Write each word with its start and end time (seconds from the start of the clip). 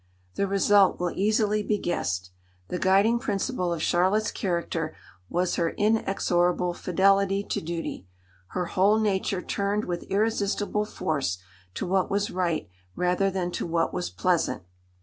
The 0.33 0.47
result 0.47 0.99
will 0.99 1.11
easily 1.15 1.61
be 1.61 1.77
guessed. 1.77 2.31
The 2.69 2.79
guiding 2.79 3.19
principle 3.19 3.71
of 3.71 3.83
Charlotte's 3.83 4.31
character 4.31 4.95
was 5.29 5.57
her 5.57 5.69
inexorable 5.73 6.73
fidelity 6.73 7.43
to 7.43 7.61
duty; 7.61 8.07
her 8.47 8.65
whole 8.65 8.97
nature 8.99 9.43
turned 9.43 9.85
with 9.85 10.01
irresistible 10.09 10.85
force 10.85 11.37
to 11.75 11.85
what 11.85 12.09
was 12.09 12.31
right 12.31 12.67
rather 12.95 13.29
than 13.29 13.51
to 13.51 13.67
what 13.67 13.93
was 13.93 14.09
pleasant. 14.09 14.63